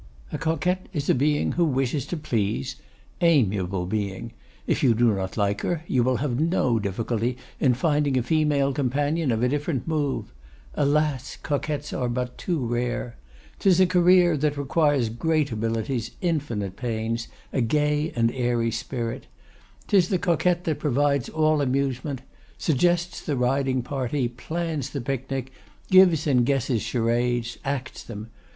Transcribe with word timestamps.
A 0.31 0.39
coquette 0.39 0.87
is 0.93 1.11
a 1.11 1.13
being 1.13 1.51
who 1.51 1.63
wishes 1.63 2.07
to 2.07 2.17
please. 2.17 2.75
Amiable 3.21 3.85
being! 3.85 4.31
If 4.65 4.81
you 4.81 4.95
do 4.95 5.13
not 5.13 5.37
like 5.37 5.61
her, 5.61 5.83
you 5.85 6.01
will 6.01 6.17
have 6.17 6.39
no 6.39 6.79
difficulty 6.79 7.37
in 7.59 7.75
finding 7.75 8.17
a 8.17 8.23
female 8.23 8.73
companion 8.73 9.31
of 9.31 9.43
a 9.43 9.47
different 9.47 9.87
mood. 9.87 10.25
Alas! 10.73 11.37
coquettes 11.43 11.93
are 11.93 12.09
but 12.09 12.35
too 12.39 12.65
rare. 12.65 13.15
'Tis 13.59 13.79
a 13.79 13.85
career 13.85 14.35
that 14.37 14.57
requires 14.57 15.07
great 15.07 15.51
abilities, 15.51 16.09
infinite 16.19 16.75
pains, 16.77 17.27
a 17.53 17.61
gay 17.61 18.11
and 18.15 18.31
airy 18.31 18.71
spirit. 18.71 19.27
'Tis 19.87 20.09
the 20.09 20.17
coquette 20.17 20.63
that 20.63 20.79
provides 20.79 21.29
all 21.29 21.61
amusement; 21.61 22.21
suggests 22.57 23.21
the 23.21 23.37
riding 23.37 23.83
party, 23.83 24.27
plans 24.27 24.89
the 24.89 25.01
picnic, 25.01 25.51
gives 25.91 26.25
and 26.25 26.47
guesses 26.47 26.81
charades, 26.81 27.59
acts 27.63 28.01
them. 28.01 28.31